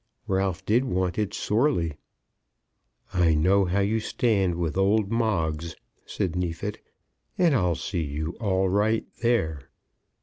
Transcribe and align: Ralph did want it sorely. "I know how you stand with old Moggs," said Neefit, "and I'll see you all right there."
Ralph 0.25 0.65
did 0.65 0.85
want 0.85 1.19
it 1.19 1.31
sorely. 1.31 1.93
"I 3.13 3.35
know 3.35 3.65
how 3.65 3.81
you 3.81 3.99
stand 3.99 4.55
with 4.55 4.75
old 4.75 5.11
Moggs," 5.11 5.75
said 6.07 6.35
Neefit, 6.35 6.79
"and 7.37 7.53
I'll 7.53 7.75
see 7.75 8.01
you 8.03 8.31
all 8.39 8.67
right 8.67 9.05
there." 9.21 9.69